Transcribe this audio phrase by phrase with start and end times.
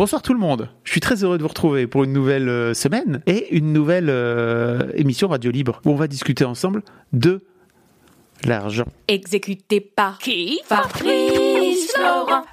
[0.00, 0.70] Bonsoir tout le monde.
[0.82, 4.08] Je suis très heureux de vous retrouver pour une nouvelle euh, semaine et une nouvelle
[4.08, 6.82] euh, émission Radio Libre où on va discuter ensemble
[7.12, 7.42] de
[8.46, 8.86] l'argent.
[9.08, 12.44] Exécuté par qui Fabrice Laurent.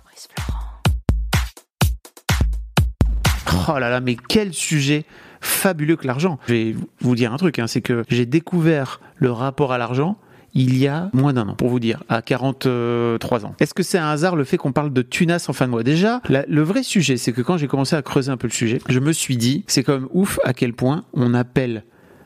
[3.70, 5.06] Oh là là, mais quel sujet
[5.40, 6.40] fabuleux que l'argent.
[6.48, 10.18] Je vais vous dire un truc, hein, c'est que j'ai découvert le rapport à l'argent
[10.60, 13.56] il y a moins d'un an, pour vous dire, à 43 ans.
[13.60, 15.84] Est-ce que c'est un hasard le fait qu'on parle de tunas en fin de mois?
[15.84, 18.54] Déjà, la- le vrai sujet, c'est que quand j'ai commencé à creuser un peu le
[18.54, 21.84] sujet, je me suis dit, c'est quand même ouf à quel point on appelle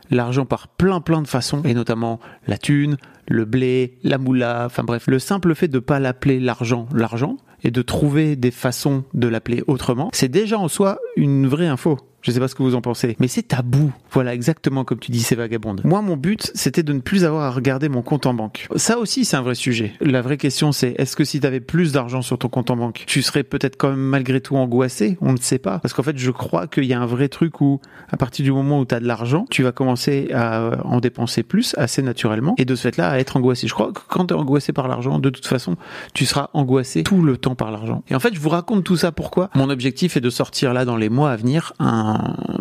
[0.10, 2.98] l'argent par plein plein de façons, et notamment la thune,
[3.28, 7.72] le blé, la moula, enfin bref, le simple fait de pas l'appeler l'argent, l'argent, et
[7.72, 11.98] de trouver des façons de l'appeler autrement, c'est déjà en soi une vraie info.
[12.22, 13.92] Je sais pas ce que vous en pensez, mais c'est tabou.
[14.12, 15.82] Voilà, exactement comme tu dis, c'est vagabonde.
[15.84, 18.68] Moi, mon but, c'était de ne plus avoir à regarder mon compte en banque.
[18.76, 19.94] Ça aussi, c'est un vrai sujet.
[20.02, 22.76] La vraie question, c'est est-ce que si tu avais plus d'argent sur ton compte en
[22.76, 25.18] banque, tu serais peut-être quand même malgré tout angoissé?
[25.22, 25.80] On ne sait pas.
[25.80, 28.52] Parce qu'en fait, je crois qu'il y a un vrai truc où, à partir du
[28.52, 32.56] moment où tu as de l'argent, tu vas commencer à en dépenser plus assez naturellement
[32.58, 33.68] et de ce fait-là à être angoissé.
[33.68, 35.76] Je crois que quand tu es angoissé par l'argent, de toute façon,
[36.14, 38.04] tu seras angoissé tout le temps par l'argent.
[38.10, 40.86] Et en fait, je vous raconte tout ça pourquoi Mon objectif est de sortir là
[40.86, 42.11] dans les mois à venir un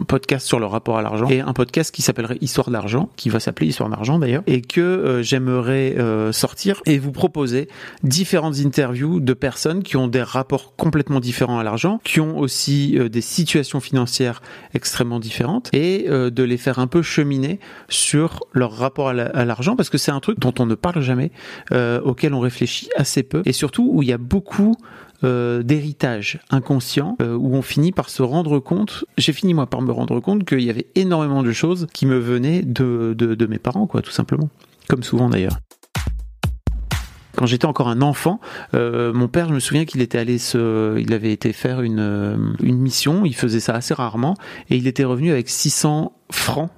[0.08, 3.40] podcast sur le rapport à l'argent et un podcast qui s'appellerait Histoire d'argent, qui va
[3.40, 7.68] s'appeler Histoire d'argent d'ailleurs, et que euh, j'aimerais euh, sortir et vous proposer
[8.02, 12.98] différentes interviews de personnes qui ont des rapports complètement différents à l'argent, qui ont aussi
[12.98, 14.42] euh, des situations financières
[14.74, 19.44] extrêmement différentes et de les faire un peu cheminer sur leur rapport à la- à
[19.44, 21.30] l'argent parce que c'est un truc dont on ne parle jamais,
[21.72, 24.76] auquel on réfléchit assez peu et surtout où il y a beaucoup
[25.22, 29.82] euh, d'héritage inconscient euh, où on finit par se rendre compte, j'ai fini moi par
[29.82, 33.58] me rendre compte qu'il y avait énormément de choses qui me venaient de, de, mes
[33.58, 34.48] parents, quoi, tout simplement.
[34.88, 35.58] Comme souvent d'ailleurs.
[37.36, 38.40] Quand j'étais encore un enfant,
[38.74, 42.56] euh, mon père, je me souviens qu'il était allé se, il avait été faire une,
[42.62, 44.36] une mission, il faisait ça assez rarement,
[44.68, 46.70] et il était revenu avec 600 francs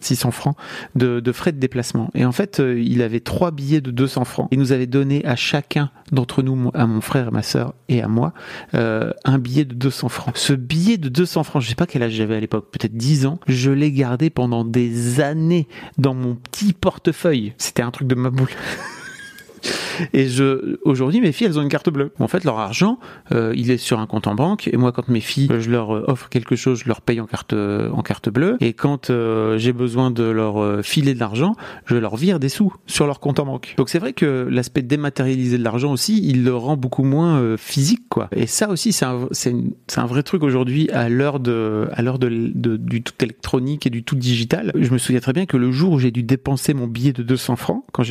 [0.00, 0.56] 600 francs
[0.94, 2.10] de, de frais de déplacement.
[2.14, 4.48] Et en fait, euh, il avait trois billets de 200 francs.
[4.50, 8.08] Il nous avait donné à chacun d'entre nous, à mon frère, ma sœur et à
[8.08, 8.32] moi,
[8.74, 10.36] euh, un billet de 200 francs.
[10.36, 13.26] Ce billet de 200 francs, je sais pas quel âge j'avais à l'époque, peut-être 10
[13.26, 17.52] ans, je l'ai gardé pendant des années dans mon petit portefeuille.
[17.58, 18.48] C'était un truc de ma boule.
[20.12, 22.12] Et je, aujourd'hui, mes filles, elles ont une carte bleue.
[22.18, 22.98] En fait, leur argent,
[23.32, 24.68] euh, il est sur un compte en banque.
[24.72, 27.26] Et moi, quand mes filles, je leur euh, offre quelque chose, je leur paye en
[27.26, 28.56] carte, en carte bleue.
[28.60, 31.54] Et quand euh, j'ai besoin de leur filer de l'argent,
[31.86, 33.74] je leur vire des sous sur leur compte en banque.
[33.76, 38.02] Donc c'est vrai que l'aspect dématérialisé de l'argent aussi, il le rend beaucoup moins physique,
[38.08, 38.28] quoi.
[38.34, 39.54] Et ça aussi, c'est un, c'est
[39.96, 43.90] un vrai truc aujourd'hui à l'heure de, à l'heure de, de- du tout électronique et
[43.90, 44.72] du tout digital.
[44.74, 47.22] Je me souviens très bien que le jour où j'ai dû dépenser mon billet de
[47.22, 48.02] 200 francs quand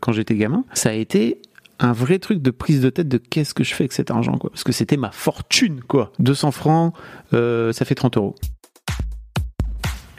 [0.00, 1.40] quand j'étais gamin, ça a été
[1.78, 4.36] un vrai truc de prise de tête de qu'est-ce que je fais avec cet argent
[4.36, 4.50] quoi.
[4.50, 6.12] Parce que c'était ma fortune quoi.
[6.18, 6.94] 200 francs
[7.32, 8.34] euh, ça fait 30 euros.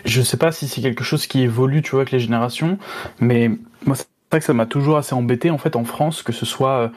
[0.05, 2.79] Je sais pas si c'est quelque chose qui évolue, tu vois, avec les générations,
[3.19, 3.51] mais
[3.85, 6.47] moi, c'est vrai que ça m'a toujours assez embêté, en fait, en France, que ce
[6.47, 6.87] soit euh,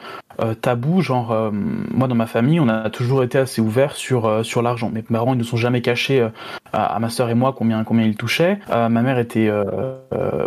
[0.41, 1.01] euh, tabou.
[1.01, 4.63] Genre, euh, moi, dans ma famille, on a toujours été assez ouvert sur, euh, sur
[4.63, 4.89] l'argent.
[4.89, 6.29] Mes parents, ils ne sont jamais cachés euh,
[6.73, 8.59] à, à ma sœur et moi combien, combien ils touchaient.
[8.71, 9.49] Euh, ma mère était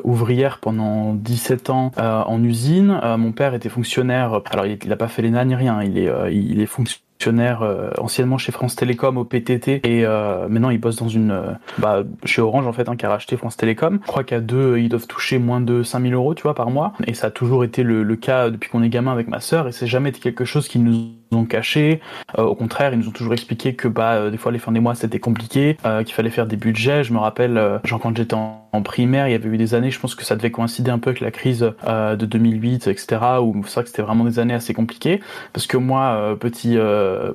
[0.03, 3.01] ouvrière pendant 17 ans en usine.
[3.17, 4.41] Mon père était fonctionnaire.
[4.51, 5.83] Alors, il n'a pas fait l'ENA ni rien.
[5.83, 10.71] Il est, il est fonctionnaire euh, anciennement chez France Télécom au PTT et euh, maintenant
[10.71, 13.57] il bosse dans une euh, bah, chez Orange en fait hein, qui a racheté France
[13.57, 14.01] Télécom.
[14.03, 16.93] Je crois qu'à deux ils doivent toucher moins de 5000 euros tu vois par mois.
[17.07, 19.69] Et ça a toujours été le, le cas depuis qu'on est gamin avec ma sœur.
[19.69, 22.01] Et c'est jamais été quelque chose qu'ils nous ont caché.
[22.39, 24.73] Euh, au contraire ils nous ont toujours expliqué que bah euh, des fois les fins
[24.73, 27.05] des mois c'était compliqué, euh, qu'il fallait faire des budgets.
[27.05, 30.01] Je me rappelle genre quand j'étais en, primaire il y avait eu des années je
[30.01, 33.75] pense que ça devait coïncider un peu avec la crise de 2008 etc où c'est
[33.75, 35.21] vrai que c'était vraiment des années assez compliquées
[35.53, 36.79] parce que moi petit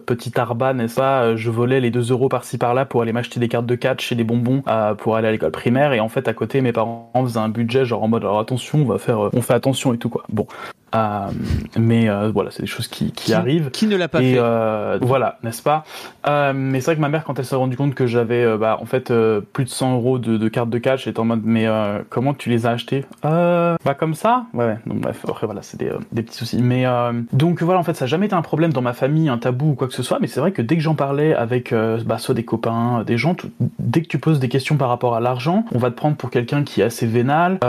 [0.08, 3.50] petit arban n'est-ce pas je volais les 2 euros par-ci par-là pour aller m'acheter des
[3.50, 4.64] cartes de catch et des bonbons
[4.98, 7.86] pour aller à l'école primaire et en fait à côté mes parents faisaient un budget
[7.86, 10.48] genre en mode alors attention on va faire on fait attention et tout quoi bon
[10.96, 11.28] Euh,
[11.78, 13.72] mais euh, voilà, c'est des choses qui, qui, arrivent.
[13.72, 15.84] Qui ne l'a pas et, fait euh, Voilà, n'est-ce pas?
[16.54, 18.86] Mais c'est vrai que ma mère, quand elle s'est rendue compte que j'avais, bah, en
[18.86, 19.14] fait,
[19.54, 21.68] plus de 100 euros de, de cartes de cash, elle était en mode, mais
[22.10, 24.46] comment tu les as achetés Bah comme ça?
[24.54, 24.78] Ouais, ouais.
[24.86, 26.62] Donc bref, après voilà, c'est des, des, petits soucis.
[26.62, 26.86] Mais
[27.34, 29.72] donc voilà, en fait, ça n'a jamais été un problème dans ma famille, un tabou
[29.72, 30.20] ou quoi que ce soit.
[30.20, 31.74] Mais c'est vrai que dès que j'en parlais avec,
[32.06, 33.50] bah, soit des copains, des gens, tout,
[33.80, 36.30] dès que tu poses des questions par rapport à l'argent, on va te prendre pour
[36.30, 37.60] quelqu'un qui est assez vénal,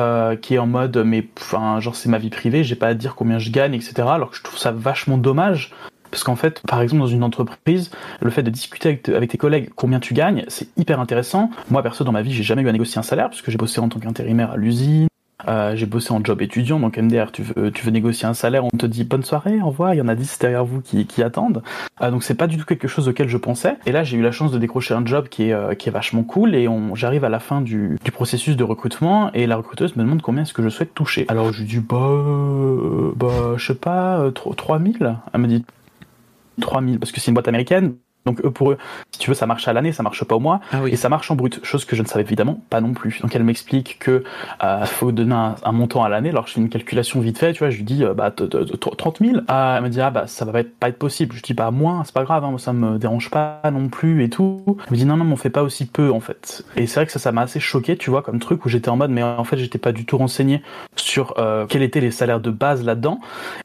[0.41, 3.08] qui est en mode, mais enfin, genre c'est ma vie privée, j'ai pas à dire
[3.15, 3.95] combien je gagne, etc.
[4.09, 5.73] Alors que je trouve ça vachement dommage.
[6.11, 7.91] Parce qu'en fait, par exemple, dans une entreprise,
[8.21, 11.51] le fait de discuter avec, tes collègues combien tu gagnes, c'est hyper intéressant.
[11.71, 13.59] Moi, perso, dans ma vie, j'ai jamais eu à négocier un salaire, parce que j'ai
[13.59, 15.08] bossé en tant qu'intérimaire à l'usine,
[15.47, 18.65] euh, j'ai bossé en job étudiant, donc MDR, tu veux, tu veux négocier un salaire,
[18.65, 21.07] on te dit bonne soirée, au revoir, il y en a 10 derrière vous qui,
[21.07, 21.63] qui attendent.
[22.03, 23.77] Euh, donc c'est pas du tout quelque chose auquel je pensais.
[23.87, 25.93] Et là, j'ai eu la chance de décrocher un job qui est, euh, qui est
[25.93, 29.95] vachement cool et j'arrive à la fin du, du processus de recrutement et la recruteuse
[29.97, 31.25] me demande combien est-ce que je souhaite toucher.
[31.29, 35.17] Alors je lui dis bah, euh, bah je sais pas, 3000.
[35.33, 35.65] Elle me dit
[36.61, 37.95] 3000 parce que c'est une boîte américaine.
[38.27, 38.79] Donc eux, pour eux,
[39.11, 40.91] si tu veux, ça marche à l'année, ça marche pas au mois, ah oui.
[40.93, 43.21] et ça marche en brut, chose que je ne savais évidemment pas non plus.
[43.23, 44.23] Donc elle m'explique que
[44.63, 46.29] euh, faut donner un, un montant à l'année.
[46.29, 49.19] Alors je fais une calculation vite fait, tu vois, je lui dis euh, bah 30
[49.21, 49.37] 000.
[49.37, 51.35] Euh, elle me dit ah bah ça va pas être, pas être possible.
[51.37, 54.29] Je dis bah moins, c'est pas grave, hein, ça me dérange pas non plus et
[54.29, 54.63] tout.
[54.67, 56.65] Elle me dit non non, mais on fait pas aussi peu en fait.
[56.77, 58.91] Et c'est vrai que ça ça m'a assez choqué, tu vois, comme truc où j'étais
[58.91, 60.63] en mode mais en fait j'étais pas du tout renseigné
[60.97, 63.21] sur euh, quels étaient les salaires de base là-dedans.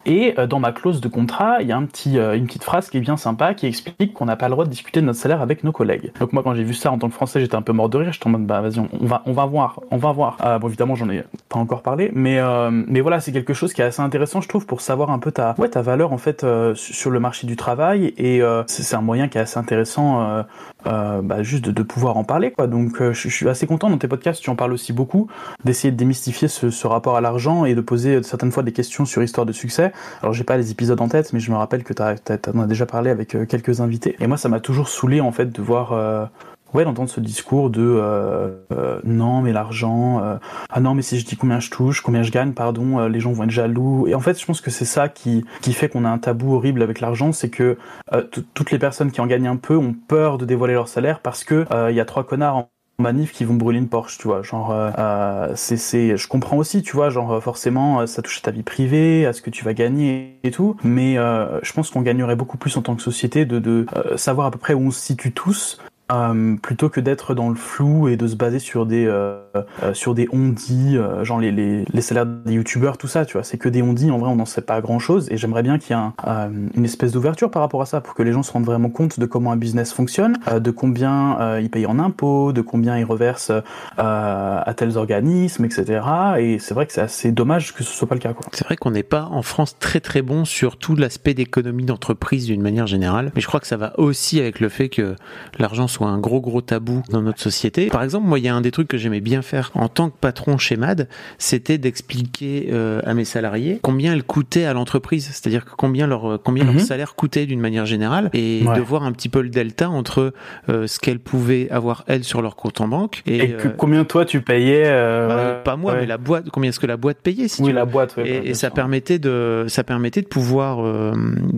[0.05, 2.97] Et dans ma clause de contrat, il y a un petit, une petite phrase qui
[2.97, 5.63] est bien sympa qui explique qu'on n'a le droit de discuter de notre salaire avec
[5.63, 6.12] nos collègues.
[6.19, 7.98] Donc moi quand j'ai vu ça en tant que français, j'étais un peu mort de
[7.98, 10.38] rire, j'étais en mode bah vas-y, on, va on va voir, on va voir.
[10.44, 13.74] Euh, bon évidemment, j'en ai pas encore parlé, mais euh, mais voilà, c'est quelque chose
[13.74, 16.18] qui est assez intéressant je trouve pour savoir un peu ta ouais, ta valeur en
[16.18, 20.44] fait euh, sur le marché du travail et c'est un moyen qui est assez intéressant
[20.88, 22.68] euh, bah, juste de, pouvoir en parler quoi.
[22.68, 25.27] Donc je, je, suis assez content dans tes podcasts, tu en parles aussi beaucoup
[25.63, 29.24] d'essayer de démystifier ce, rapport à l'argent et de poser certaines fois des questions sur
[29.24, 29.91] histoire de succès.
[30.21, 32.68] Alors j'ai pas les épisodes en tête, mais je me rappelle que tu en as
[32.68, 35.94] déjà parlé avec quelques invités et moi ça m'a toujours saoulé en fait de voir
[35.94, 36.25] euh,
[36.74, 40.38] ouais d'entendre ce discours de euh, euh, non mais l'argent euh,
[40.70, 43.20] ah non mais si je dis combien je touche combien je gagne pardon euh, les
[43.20, 44.08] gens vont être jaloux.
[44.08, 46.56] Et en fait je pense que c'est ça qui qui fait qu'on a un tabou
[46.56, 47.78] horrible avec l'argent c'est que
[48.14, 48.24] euh,
[48.54, 51.44] toutes les personnes qui en gagnent un peu ont peur de dévoiler leur salaire parce
[51.44, 54.42] que il y a trois connards en manif qui vont brûler une Porsche, tu vois,
[54.42, 58.52] genre euh, c'est c'est je comprends aussi, tu vois, genre forcément ça touche à ta
[58.52, 62.02] vie privée, à ce que tu vas gagner et tout, mais euh, je pense qu'on
[62.02, 64.81] gagnerait beaucoup plus en tant que société de de euh, savoir à peu près où
[64.81, 65.80] on se situe tous
[66.11, 69.07] euh, plutôt que d'être dans le flou et de se baser sur des
[69.55, 73.23] euh, euh, sur des on-dit, euh, genre les, les, les, salaires des youtubeurs, tout ça,
[73.23, 75.61] tu vois, c'est que des on-dit, en vrai on n'en sait pas grand-chose, et j'aimerais
[75.61, 78.31] bien qu'il y ait un, une espèce d'ouverture par rapport à ça, pour que les
[78.31, 82.00] gens se rendent vraiment compte de comment un business fonctionne, de combien ils payent en
[82.00, 83.51] impôts, de combien ils reversent
[83.97, 86.01] à tels organismes, etc.
[86.39, 88.33] Et c'est vrai que c'est assez dommage que ce soit pas le cas.
[88.53, 92.45] C'est vrai qu'on n'est pas en France très très bon sur tout l'aspect d'économie d'entreprise
[92.47, 95.15] d'une manière générale, mais je crois que ça va aussi avec le fait que
[95.59, 97.88] l'argent soit un gros gros tabou dans notre société.
[97.88, 100.10] Par exemple, moi, il y a un des trucs que j'aimais bien faire en tant
[100.10, 101.07] que patron chez MAD,
[101.38, 106.63] c'était d'expliquer euh, à mes salariés combien elles coûtaient à l'entreprise, c'est-à-dire combien leur combien
[106.63, 106.74] mm -hmm.
[106.78, 108.75] leur salaire coûtait d'une manière générale et ouais.
[108.75, 110.34] de voir un petit peu le delta entre
[110.69, 113.72] euh, ce qu'elles pouvaient avoir elles sur leur compte en banque et, et que, euh,
[113.78, 114.84] combien toi tu payais
[115.30, 116.01] bah, pas moi ouais.
[116.01, 118.50] mais la boîte combien est-ce que la boîte payait si oui tu la boîte et,
[118.50, 120.74] et ça permettait de ça permettait de pouvoir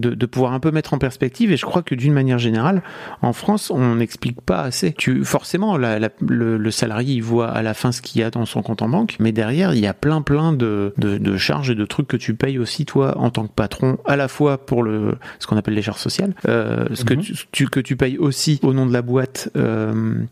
[0.04, 2.82] de, de pouvoir un peu mettre en perspective et je crois que d'une manière générale
[3.22, 4.94] en France on explique pas assez.
[4.94, 8.24] Tu forcément la, la, le, le, salarié il voit à la fin ce qu'il y
[8.24, 11.18] a dans son compte en banque, mais derrière il y a plein plein de, de,
[11.18, 14.16] de, charges et de trucs que tu payes aussi toi en tant que patron, à
[14.16, 17.08] la fois pour le ce qu'on appelle les charges sociales, euh, ce mm -hmm.
[17.08, 17.24] que mhm.
[17.52, 20.26] tu, que tu payes aussi au nom de la boîte euh,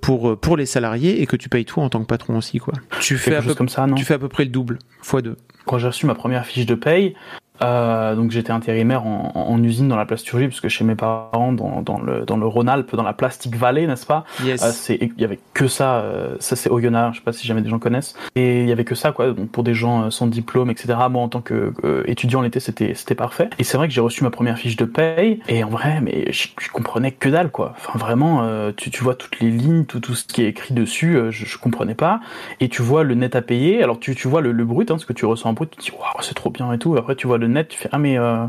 [0.00, 2.74] pour pour les salariés et que tu payes toi en tant que patron aussi quoi.
[3.00, 5.22] Tu fais à peu, comme ça, non tu fais à peu près le double fois
[5.22, 5.36] deux.
[5.66, 7.14] Quand j'ai reçu ma première fiche de paye,
[7.62, 11.82] euh, donc j'étais intérimaire en, en, usine dans la plasturgie puisque chez mes parents dans,
[11.82, 14.24] dans le dans le Rhône-Alpes dans la Plastic Valley n'est-ce pas?
[14.44, 14.90] Yes.
[14.90, 17.62] euh, il y avait que ça euh, ça c'est Oyonnax je sais pas si jamais
[17.62, 18.14] des gens connaissent.
[18.34, 21.22] Et il y avait que ça quoi donc pour des gens sans diplôme etc moi
[21.22, 21.72] en tant que
[22.06, 23.50] étudiant l'été c'était c'était parfait.
[23.58, 26.32] Et c'est vrai que j'ai reçu ma première fiche de paye et en vrai mais
[26.32, 27.74] je, je comprenais que dalle quoi.
[27.76, 31.18] Enfin vraiment tu, tu vois toutes les lignes tout tout ce qui est écrit dessus
[31.30, 32.20] je, je comprenais pas.
[32.60, 33.82] Et tu vois le net à payer.
[33.82, 35.76] Alors tu tu vois le, le brut hein, ce que tu ressens en brut tu
[35.76, 36.96] te dis waouh c'est trop bien et tout.
[36.96, 38.46] Après tu vois le net tu fais ah mais euh,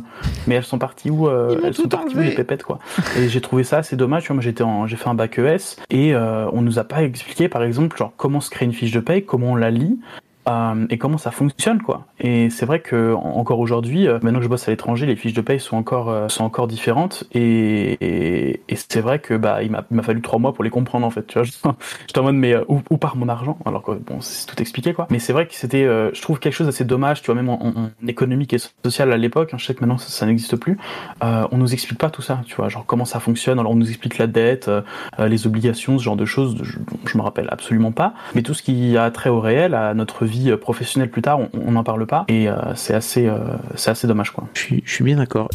[0.48, 2.80] mais elles sont parties où euh, elles sont parties où les pépettes quoi.
[3.18, 6.14] Et j'ai trouvé ça assez dommage moi j'étais en j'ai fait un bac ES et
[6.14, 9.00] euh, on nous a pas expliqué par exemple genre comment se crée une fiche de
[9.00, 10.00] paye comment on la lit
[10.48, 12.06] euh, et comment ça fonctionne quoi.
[12.20, 15.34] Et c'est vrai que encore aujourd'hui, euh, maintenant que je bosse à l'étranger, les fiches
[15.34, 20.04] de paye sont encore euh, sont encore différentes et, c'est vrai que bah il m'a
[20.04, 21.26] fallu trois mois pour les comprendre en fait.
[21.26, 21.48] Tu vois,
[22.08, 23.58] j'étais en mode mais où, où part mon argent?
[23.66, 25.08] Alors que bon c'est tout expliqué quoi.
[25.10, 27.22] Mais c'est vrai que c'était je trouve quelque chose d'assez dommage.
[27.22, 30.26] Tu vois même en, économique et social à l'époque, hein, je sais que maintenant ça,
[30.26, 30.78] n'existe plus.
[31.22, 32.42] On nous explique pas tout ça.
[32.46, 33.60] Tu vois genre comment ça fonctionne.
[33.60, 34.70] Alors on nous explique la dette,
[35.18, 36.58] les obligations, ce genre de choses.
[36.62, 38.14] Je, je me rappelle absolument pas.
[38.36, 41.72] Mais tout ce qui a trait au réel, à notre vie professionnelle plus tard, on
[41.72, 42.26] n'en parle pas.
[42.28, 43.40] Et euh, c'est assez, euh,
[43.76, 44.46] c'est assez dommage, quoi.
[44.54, 45.50] Je suis, je suis bien d'accord.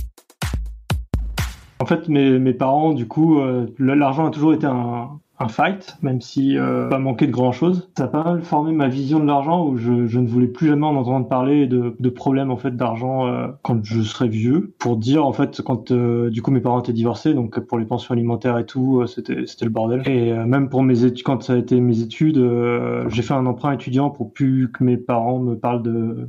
[1.80, 5.96] En fait, mes, mes parents, du coup, euh, l'argent a toujours été un, un fight,
[6.02, 7.88] même si euh, pas manqué de grand chose.
[7.96, 10.68] Ça a pas mal formé ma vision de l'argent où je, je, ne voulais plus
[10.68, 14.74] jamais en entendre parler de, de problèmes en fait d'argent euh, quand je serais vieux.
[14.78, 17.86] Pour dire en fait quand euh, du coup mes parents étaient divorcés, donc pour les
[17.86, 20.02] pensions alimentaires et tout, euh, c'était c'était le bordel.
[20.06, 23.34] Et euh, même pour mes études, quand ça a été mes études, euh, j'ai fait
[23.34, 26.28] un emprunt étudiant pour plus que mes parents me parlent de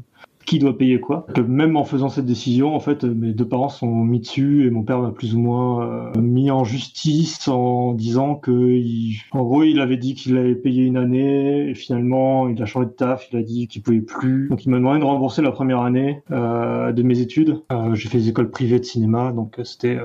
[0.49, 1.27] qui doit payer quoi.
[1.35, 4.71] Que même en faisant cette décision, en fait, mes deux parents sont mis dessus et
[4.71, 9.19] mon père m'a plus ou moins euh, mis en justice en disant que, il...
[9.31, 12.87] en gros, il avait dit qu'il avait payé une année et finalement, il a changé
[12.87, 14.49] de taf, il a dit qu'il pouvait plus.
[14.49, 17.61] Donc, il m'a demandé de rembourser la première année euh, de mes études.
[17.71, 19.99] Euh, j'ai fait des écoles privées de cinéma, donc c'était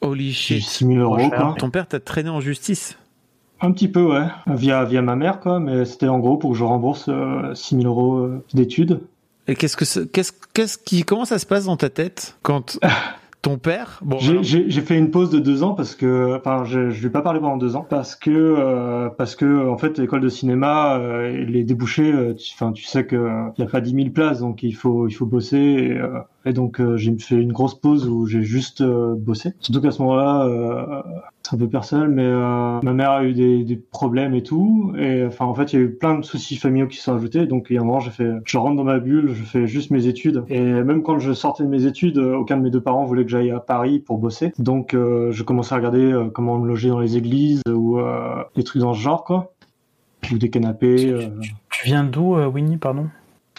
[0.00, 0.60] Holy shit.
[0.60, 1.30] 6 000 euros.
[1.30, 1.54] Quoi.
[1.56, 2.98] Ton père t'a traîné en justice?
[3.64, 5.60] Un petit peu, ouais, via via ma mère, quoi.
[5.60, 9.02] Mais c'était en gros pour que je rembourse euh, 6 000 euros euh, d'études.
[9.48, 12.78] Et qu'est-ce que qu'est-ce qu'est-ce qui comment ça se passe dans ta tête quand
[13.42, 17.00] ton père bon j'ai fait une pause de deux ans parce que enfin je, je
[17.00, 20.20] lui ai pas parlé pendant deux ans parce que euh, parce que en fait l'école
[20.20, 22.14] de cinéma euh, les débouchés
[22.54, 25.08] enfin tu, tu, sais que il y a pas 10 000 places donc il faut
[25.08, 28.42] il faut bosser et, euh, et donc euh, j'ai fait une grosse pause où j'ai
[28.42, 29.52] juste euh, bossé.
[29.60, 31.02] Surtout qu'à ce moment-là, euh,
[31.42, 32.28] c'est un peu personnel, mais
[32.82, 34.92] ma mère a eu des, des, problèmes et tout.
[34.98, 37.46] Et enfin en fait, il y a eu plein de soucis familiaux qui sont ajoutés.
[37.46, 39.66] Donc il y a un moment, j'ai fait, je rentre dans ma bulle, je fais
[39.66, 40.44] juste mes études.
[40.48, 43.30] Et même quand je sortais de mes études, aucun de mes deux parents voulait que
[43.30, 44.52] j'aille à Paris pour bosser.
[44.58, 47.98] Donc je commençais à regarder comment me loger dans les églises ou
[48.56, 49.52] des trucs dans ce genre quoi.
[50.32, 51.28] Ou des canapés.
[51.42, 53.08] Tu, tu viens d'où, Winnie, pardon?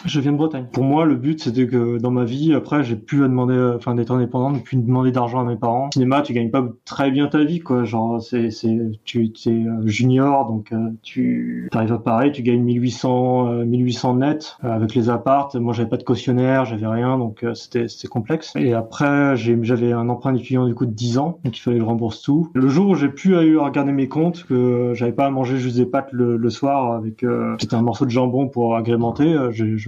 [0.04, 0.66] Je viens de Bretagne.
[0.72, 4.12] Pour moi, le but, c'était que dans ma vie, après, j'ai pu demander, enfin, d'être
[4.12, 5.90] indépendant, de plus demander d'argent à mes parents.
[5.92, 7.84] Cinéma, tu gagnes pas très bien ta vie, quoi.
[7.84, 13.48] Genre, c'est, c'est, tu, es junior, donc euh, tu arrives à Paris, tu gagnes 1800,
[13.48, 15.54] euh, 1800 net euh, avec les appartes.
[15.56, 18.52] Moi, j'avais pas de cautionnaire, j'avais rien, donc euh, c'était, c'était complexe.
[18.56, 21.76] Et après, j'ai, j'avais un emprunt d'étudiant du coup de 10 ans, donc il fallait
[21.76, 22.50] que je rembourse tout.
[22.54, 25.86] Le jour où j'ai pu regarder mes comptes, que j'avais pas à manger juste des
[25.86, 27.24] pâtes le, le soir avec,
[27.58, 29.34] c'était un morceau de jambon pour agrémenter,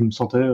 [0.07, 0.45] me sentais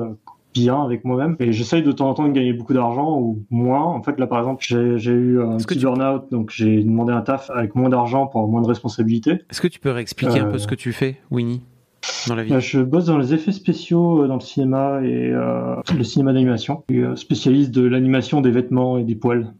[0.54, 1.36] bien avec moi-même.
[1.40, 3.84] Et j'essaye de temps en temps de gagner beaucoup d'argent ou moins.
[3.84, 5.84] En fait là par exemple j'ai eu un petit tu...
[5.84, 9.40] burn-out donc j'ai demandé un taf avec moins d'argent pour moins de responsabilités.
[9.50, 10.46] Est-ce que tu peux réexpliquer euh...
[10.46, 11.62] un peu ce que tu fais Winnie
[12.28, 12.50] dans la vie?
[12.50, 16.84] Bah, je bosse dans les effets spéciaux dans le cinéma et euh, le cinéma d'animation.
[16.90, 19.54] Je suis spécialiste de l'animation des vêtements et des poils.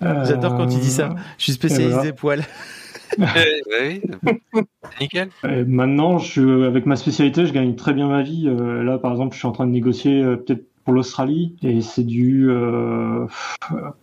[0.00, 1.14] J'adore quand tu dis ça.
[1.38, 2.10] Je suis spécialiste voilà.
[2.10, 2.42] des poils
[5.00, 5.28] nickel.
[5.44, 8.44] Et maintenant, je, avec ma spécialité, je gagne très bien ma vie.
[8.46, 11.80] Euh, là, par exemple, je suis en train de négocier euh, peut-être pour l'Australie et
[11.80, 13.24] c'est du euh,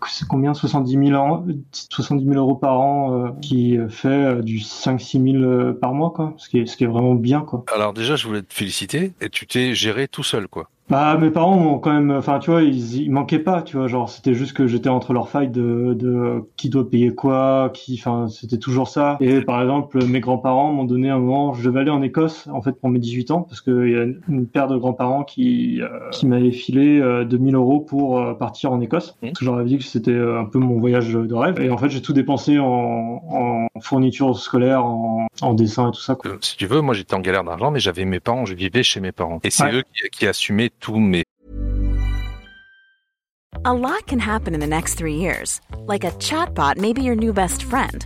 [0.07, 0.53] c'est combien?
[0.53, 5.93] 70 000, an, 70 000 euros par an euh, qui fait du 5-6 000 par
[5.93, 6.33] mois quoi.
[6.37, 7.65] Ce qui est ce qui est vraiment bien quoi.
[7.73, 11.29] Alors déjà je voulais te féliciter et tu t'es géré tout seul quoi bah, mes
[11.29, 14.34] parents m'ont quand même, enfin, tu vois, ils, ils manquaient pas, tu vois, genre, c'était
[14.34, 18.58] juste que j'étais entre leur fight de, de qui doit payer quoi, qui, enfin, c'était
[18.58, 19.17] toujours ça.
[19.19, 22.62] Et par exemple, mes grands-parents m'ont donné un moment, je devais aller en Écosse, en
[22.62, 26.10] fait, pour mes 18 ans, parce qu'il y a une paire de grands-parents qui, euh,
[26.12, 29.15] qui m'avaient filé euh, 2000 euros pour euh, partir en Écosse.
[29.22, 29.27] Mmh.
[29.27, 31.60] Parce que j'aurais dit que c'était un peu mon voyage de rêve.
[31.62, 36.01] Et en fait, j'ai tout dépensé en, en fourniture scolaire, en, en, dessin et tout
[36.01, 36.31] ça, quoi.
[36.31, 38.84] Euh, si tu veux, moi, j'étais en galère d'argent, mais j'avais mes parents, je vivais
[38.84, 39.39] chez mes parents.
[39.43, 39.75] Et c'est ouais.
[39.75, 41.24] eux qui, qui assumaient tous mes
[43.65, 45.59] A lot can happen in the next three years.
[45.86, 48.05] Like a chatbot may be your new best friend.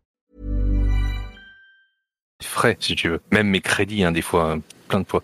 [2.41, 3.21] Frais, si tu veux.
[3.31, 5.21] Même mes crédits, hein, des fois, hein, plein de fois.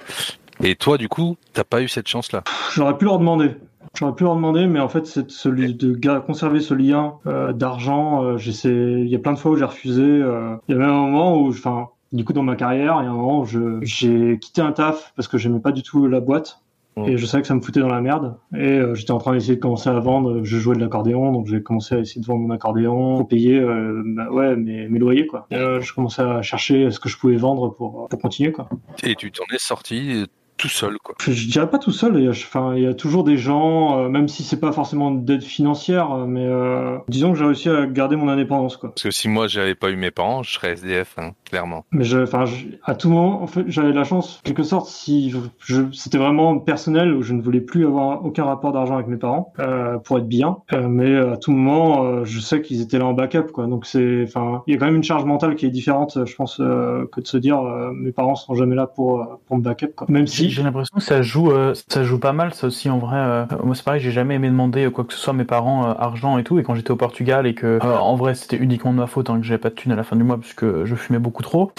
[0.63, 2.43] Et toi, du coup, t'as pas eu cette chance-là?
[2.73, 3.51] J'aurais pu leur demander.
[3.97, 8.23] J'aurais pu leur demander, mais en fait, c'est celui de conserver ce lien euh, d'argent.
[8.23, 8.69] euh, j'essaie.
[8.69, 10.03] Il y a plein de fois où j'ai refusé.
[10.03, 13.05] euh, Il y a même un moment où, enfin, du coup, dans ma carrière, il
[13.05, 13.45] y a un moment où
[13.81, 16.59] j'ai quitté un taf parce que j'aimais pas du tout la boîte.
[17.05, 18.37] Et je savais que ça me foutait dans la merde.
[18.55, 20.43] Et euh, j'étais en train d'essayer de commencer à vendre.
[20.43, 23.59] Je jouais de l'accordéon, donc j'ai commencé à essayer de vendre mon accordéon pour payer,
[23.59, 25.47] euh, bah, ouais, mes, mes loyers, quoi.
[25.53, 28.69] Euh, je commençais à chercher ce que je pouvais vendre pour, pour continuer, quoi.
[29.03, 30.25] Et tu t'en es sorti
[30.57, 31.15] tout seul, quoi.
[31.19, 32.15] Je, je dirais pas tout seul.
[32.17, 34.71] Il y a, enfin, il y a toujours des gens, euh, même si c'est pas
[34.71, 38.89] forcément d'aide financière, euh, mais euh, disons que j'ai réussi à garder mon indépendance, quoi.
[38.89, 41.85] Parce que si moi, j'avais pas eu mes parents, je serais SDF, hein, clairement.
[41.91, 42.45] Mais je, enfin,
[42.83, 46.57] à tout moment, en fait, j'avais la chance, quelque sorte, si je, je- c'était vraiment
[46.59, 50.17] personnel où je ne voulais plus avoir aucun rapport d'argent avec mes parents euh, pour
[50.17, 50.57] être bien.
[50.73, 53.67] Euh, mais à tout moment, euh, je sais qu'ils étaient là en backup, quoi.
[53.67, 56.35] Donc c'est, enfin, il y a quand même une charge mentale qui est différente, je
[56.35, 59.57] pense, euh, que de se dire euh, mes parents seront jamais là pour euh, pour
[59.57, 60.07] me backup, quoi.
[60.09, 62.97] Même J'ai j'ai l'impression que ça joue, euh, ça joue pas mal, ça aussi en
[62.99, 63.17] vrai.
[63.17, 65.45] euh, moi c'est pareil, j'ai jamais aimé demander euh, quoi que ce soit à mes
[65.45, 66.59] parents, euh, argent et tout.
[66.59, 69.29] Et quand j'étais au Portugal et que, euh, en vrai, c'était uniquement de ma faute
[69.29, 71.19] hein, que j'avais pas de thunes à la fin du mois parce que je fumais
[71.19, 71.71] beaucoup trop.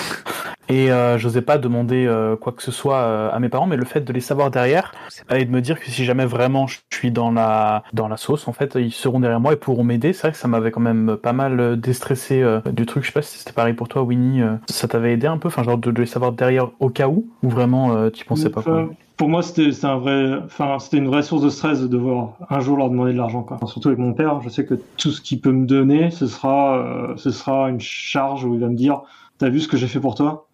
[0.69, 3.77] Et euh, j'osais pas demander euh, quoi que ce soit euh, à mes parents, mais
[3.77, 4.93] le fait de les savoir derrière
[5.35, 8.49] et de me dire que si jamais vraiment je suis dans la dans la sauce,
[8.49, 10.13] en fait, ils seront derrière moi et pourront m'aider.
[10.13, 13.03] C'est vrai que ça m'avait quand même pas mal euh, déstressé euh, du truc.
[13.03, 14.43] Je sais pas si c'était pareil pour toi, Winnie.
[14.43, 17.09] euh, ça t'avait aidé un peu, enfin genre de, de les savoir derrière au cas
[17.09, 18.89] où, ou vraiment euh, tu pensais pas quoi.
[19.17, 22.35] Pour moi, c'était c'était un vrai, enfin, c'était une vraie source de stress de devoir
[22.51, 23.57] un jour leur demander de l'argent, quoi.
[23.57, 26.29] Enfin, surtout avec mon père, je sais que tout ce qu'il peut me donner, ce
[26.29, 29.03] sera, euh, ce sera une charge où il va me dire,
[29.39, 30.48] t'as vu ce que j'ai fait pour toi?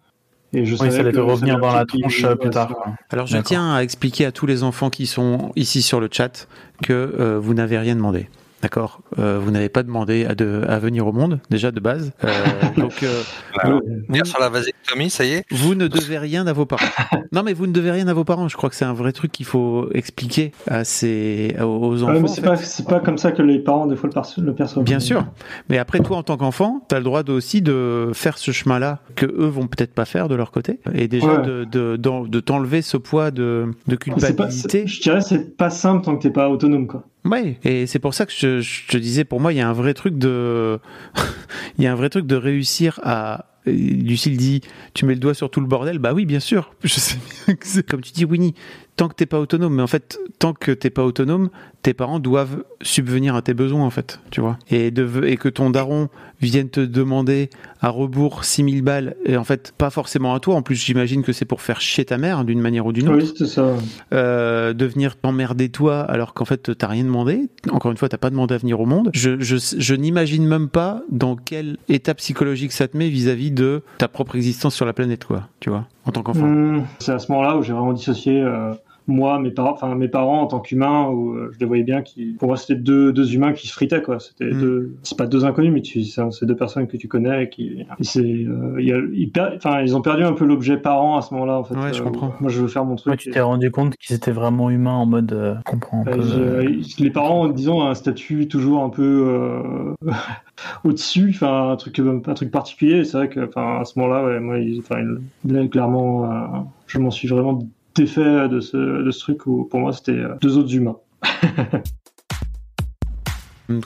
[0.55, 2.73] Et je Oui, ça revenir dans la tronche euh, plus tard.
[3.11, 6.47] Alors je tiens à expliquer à tous les enfants qui sont ici sur le chat
[6.81, 8.29] que euh, vous n'avez rien demandé.
[8.61, 12.13] D'accord Euh, Vous n'avez pas demandé à, de, à venir au monde, déjà de base.
[12.23, 12.29] Euh,
[12.77, 13.21] donc, euh,
[13.63, 16.85] vous, Venir sur la vasectomie, ça y est vous ne devez rien à vos parents.
[17.31, 18.47] Non, mais vous ne devez rien à vos parents.
[18.47, 22.13] Je crois que c'est un vrai truc qu'il faut expliquer à ces, aux enfants.
[22.13, 22.47] Ouais, mais en c'est fait.
[22.47, 24.85] pas, c'est pas comme ça que les parents, des fois, le, perço- le perçoivent.
[24.85, 25.25] Bien sûr.
[25.69, 28.51] Mais après, toi, en tant qu'enfant, tu as le droit de- aussi de faire ce
[28.51, 30.79] chemin-là que eux vont peut-être pas faire de leur côté.
[30.93, 31.45] Et déjà, Ouais.
[31.45, 34.87] de, de, de t'enlever ce poids de, pas, culpabilité.
[34.87, 37.03] je dirais, c'est pas simple tant que t'es pas autonome, quoi.
[37.25, 39.67] Ouais, et c'est pour ça que je, je te disais, pour moi, il y a
[39.67, 40.79] un vrai truc de,
[41.77, 43.47] il y a un vrai truc de réussir à.
[43.67, 44.61] Lucille dit,
[44.93, 45.97] tu mets le doigt sur tout le bordel.
[45.97, 46.75] Bah oui, bien sûr.
[46.83, 47.17] Je sais
[47.47, 48.53] bien que c'est comme tu dis, Winnie.
[48.97, 51.49] Tant que t'es pas autonome, mais en fait, tant que t'es pas autonome,
[51.81, 54.57] tes parents doivent subvenir à tes besoins, en fait, tu vois.
[54.71, 56.07] Et, de, et que ton daron
[56.41, 57.49] vienne te demander
[57.81, 60.55] à rebours 6000 balles, et en fait, pas forcément à toi.
[60.55, 63.17] En plus, j'imagine que c'est pour faire chier ta mère, d'une manière ou d'une autre
[63.17, 63.73] Oui, c'était ça.
[64.13, 67.41] euh, de venir t'emmerder toi alors qu'en fait t'as rien demandé.
[67.71, 69.09] Encore une fois, t'as pas demandé à venir au monde.
[69.13, 73.81] Je, je, je n'imagine même pas dans quel état psychologique ça te met vis-à-vis de
[73.97, 75.49] ta propre existence sur la planète, quoi.
[75.59, 76.45] Tu vois, en tant qu'enfant.
[76.45, 78.73] Hum, c'est à ce moment-là où j'ai vraiment dissocié euh,
[79.07, 82.33] moi, mes parents, enfin mes parents en tant qu'humains, euh, je les voyais bien qui,
[82.39, 84.19] pour moi, c'était deux, deux humains qui se fritaient quoi.
[84.19, 84.59] C'était Mm.
[84.59, 87.49] deux, c'est pas deux inconnus, mais tu, c'est c'est deux personnes que tu connais et
[87.49, 90.45] qui, et c'est, euh, il y a, ils, per- enfin, ils ont perdu un peu
[90.45, 91.75] l'objet parent à ce moment-là en fait.
[91.75, 92.33] Ouais, je Euh, comprends.
[92.39, 93.11] Moi, je veux faire mon truc.
[93.11, 96.15] Ouais, tu t'es rendu compte qu'ils étaient vraiment humains en mode euh, comprends un Euh,
[96.15, 96.21] peu.
[96.21, 99.93] euh, les parents, disons, ont un statut toujours un peu euh,
[100.83, 103.03] au-dessus, enfin un truc, un truc particulier.
[103.03, 104.97] C'est vrai que, enfin, à ce moment-là, ouais, moi, ils- enfin,
[105.43, 106.47] ils- là, clairement, euh,
[106.87, 107.59] je m'en suis vraiment
[107.95, 110.97] défait de ce, de ce truc où, pour moi, c'était euh, deux autres humains.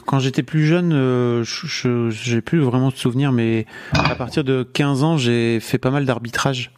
[0.06, 4.44] Quand j'étais plus jeune, euh, je- je j'ai plus vraiment de souvenirs, mais à partir
[4.44, 6.72] de 15 ans, j'ai fait pas mal d'arbitrage.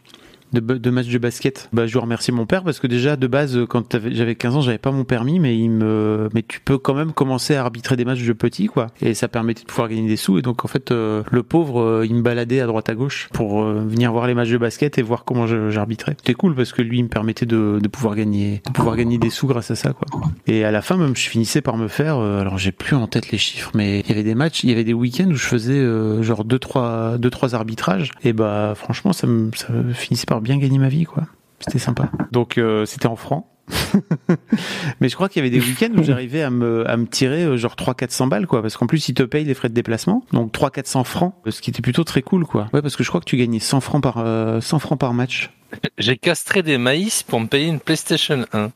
[0.54, 1.70] De, de matchs de basket.
[1.72, 4.62] Bah, je dois remercier mon père parce que déjà de base, quand j'avais 15 ans,
[4.62, 7.96] j'avais pas mon permis, mais il me, mais tu peux quand même commencer à arbitrer
[7.96, 8.88] des matchs de petits, quoi.
[9.02, 10.38] Et ça permettait de pouvoir gagner des sous.
[10.38, 13.30] Et donc en fait, euh, le pauvre, euh, il me baladait à droite à gauche
[13.32, 16.16] pour euh, venir voir les matchs de basket et voir comment j'arbitrais.
[16.18, 19.18] C'était cool parce que lui, il me permettait de, de pouvoir gagner, de pouvoir gagner
[19.18, 20.08] des sous grâce à ça, quoi.
[20.48, 22.18] Et à la fin, même, je finissais par me faire.
[22.18, 24.70] euh, alors, j'ai plus en tête les chiffres, mais il y avait des matchs, il
[24.70, 25.82] y avait des week-ends où je faisais
[26.24, 28.12] genre deux trois, deux trois arbitrages.
[28.24, 31.24] Et bah, franchement, ça me, ça finissait par bien gagner ma vie, quoi.
[31.60, 32.10] C'était sympa.
[32.32, 33.46] Donc, euh, c'était en francs.
[35.00, 37.44] mais je crois qu'il y avait des week-ends où j'arrivais à me, à me tirer
[37.44, 38.62] euh, genre 300-400 balles, quoi.
[38.62, 40.26] Parce qu'en plus, ils te payent les frais de déplacement.
[40.34, 41.34] Donc, 300-400 francs.
[41.48, 42.68] Ce qui était plutôt très cool, quoi.
[42.74, 45.14] Ouais, parce que je crois que tu gagnais 100 francs par, euh, 100 francs par
[45.14, 45.52] match.
[45.98, 48.72] J'ai castré des maïs pour me payer une PlayStation 1.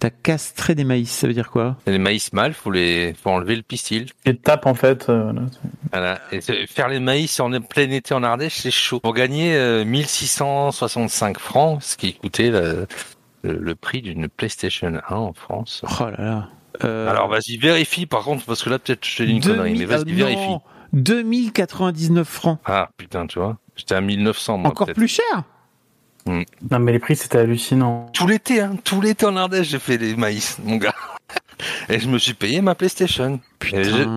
[0.00, 3.54] T'as castré des maïs, ça veut dire quoi les maïs mâles, faut les, faut enlever
[3.54, 4.06] le pistil.
[4.24, 5.08] Et tape en fait.
[5.10, 5.42] euh, là.
[5.92, 6.20] Voilà.
[6.32, 8.98] Et faire les maïs en plein été en Ardèche, c'est chaud.
[9.00, 12.86] Pour gagner euh, 1665 francs, ce qui coûtait le,
[13.42, 15.82] le- le prix d'une PlayStation 1 en France.
[16.00, 16.48] Oh là là.
[16.84, 19.72] Euh, Alors vas-y, vérifie par contre, parce que là peut-être je te dis une connerie,
[19.76, 20.48] mais 2000 vas-y, ah, vérifie.
[20.48, 20.62] non,
[20.94, 22.58] 2099 francs.
[22.64, 25.44] Ah putain, tu vois, j'étais à 1900 moi Encore plus cher
[26.26, 28.06] Non mais les prix c'était hallucinant.
[28.12, 30.94] Tout l'été, hein, tout l'été en Ardèche, j'ai fait les maïs, mon gars.
[31.88, 33.40] Et je me suis payé ma PlayStation.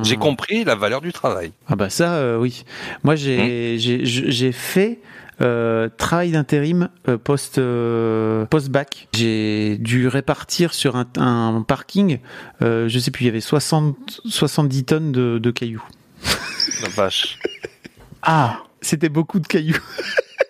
[0.03, 1.51] J'ai- compris la valeur du travail.
[1.67, 2.63] Ah bah ça, euh, oui.
[3.03, 4.99] Moi, j'ai j'ai- j'ai fait
[5.41, 9.07] euh, travail d'intérim euh, post euh, post bac.
[9.13, 12.19] J'ai dû répartir sur un, un parking.
[12.61, 15.83] euh, je sais plus, il y avait 60 70 tonnes de, de cailloux.
[16.81, 17.39] La vache.
[18.21, 19.75] Ah, C'était beaucoup de cailloux.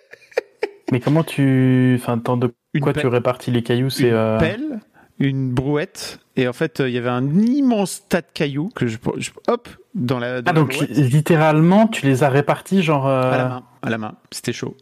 [0.92, 4.14] mais comment tu, enfin, tant de Une quoi pelle- tu répartis les cailloux C'est une
[4.14, 4.80] euh, pelle,
[5.18, 8.86] une brouette, et en fait, euh, il y avait un immense tas de cailloux que
[8.86, 10.42] je, je- hop dans la.
[10.42, 13.06] Dans Ah la donc brouette, littéralement tu les as répartis genre.
[13.06, 14.14] euh, à la main, à la main.
[14.30, 14.76] C'était chaud.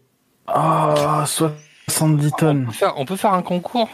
[0.55, 2.67] Oh, 70 On tonnes.
[2.67, 3.89] peut, faire, on peut faire un concours?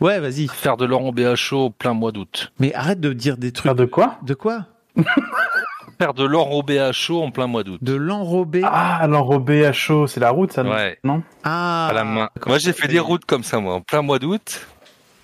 [0.00, 0.48] Ouais, vas-y.
[0.48, 2.52] Faire de l'or en BHO plein mois d'août.
[2.58, 3.64] Mais arrête de dire des trucs.
[3.64, 4.18] Faire de quoi?
[4.22, 4.64] De quoi?
[5.98, 7.78] Faire de l'or au BHO en plein mois d'août.
[7.82, 10.98] De l'enrober Ah, l'enrobé à chaud, c'est la route ça non Ouais.
[11.02, 12.28] Non Ah, à la main.
[12.46, 14.66] Moi, j'ai fait des routes comme ça, moi, en plein mois d'août.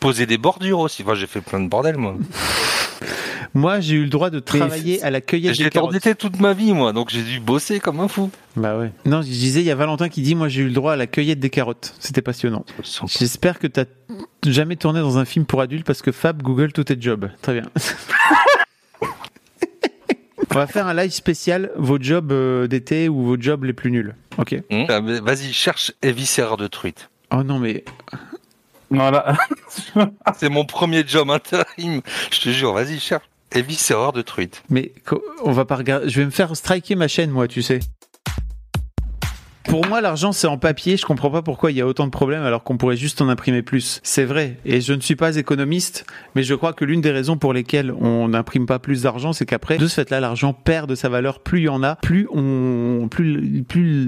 [0.00, 1.02] Poser des bordures aussi.
[1.02, 2.14] Enfin, j'ai fait plein de bordel, moi.
[3.56, 5.90] Moi, j'ai eu le droit de travailler à la cueillette J'ai des été carottes.
[5.90, 8.28] endetté toute ma vie, moi, donc j'ai dû bosser comme un fou.
[8.56, 8.90] Bah ouais.
[9.04, 10.96] Non, je disais, il y a Valentin qui dit, moi, j'ai eu le droit à
[10.96, 11.94] la cueillette des carottes.
[12.00, 12.64] C'était passionnant.
[13.06, 13.84] J'espère que t'as
[14.44, 17.30] jamais tourné dans un film pour adultes parce que Fab Google tous tes jobs.
[17.42, 17.62] Très bien.
[20.54, 23.90] On va faire un live spécial vos jobs euh, d'été ou vos jobs les plus
[23.90, 24.14] nuls.
[24.38, 24.54] Ok.
[24.70, 24.86] Hum.
[24.88, 27.10] Ah, mais Vas-y, cherche éviscéreur de truite.
[27.32, 27.84] Oh non mais
[28.90, 29.36] Voilà.
[30.36, 32.02] C'est mon premier job intérim.
[32.30, 34.62] Je te jure, vas-y, cherche éviscéreur de truite.
[34.68, 34.92] mais
[35.42, 36.08] on va pas regarder.
[36.08, 37.80] Je vais me faire striker ma chaîne moi, tu sais.
[39.74, 40.96] Pour moi, l'argent, c'est en papier.
[40.96, 43.28] Je comprends pas pourquoi il y a autant de problèmes alors qu'on pourrait juste en
[43.28, 43.98] imprimer plus.
[44.04, 44.56] C'est vrai.
[44.64, 46.06] Et je ne suis pas économiste,
[46.36, 49.46] mais je crois que l'une des raisons pour lesquelles on n'imprime pas plus d'argent, c'est
[49.46, 51.40] qu'après, de ce fait-là, l'argent perd de sa valeur.
[51.40, 54.06] Plus il y en a, plus on, plus, plus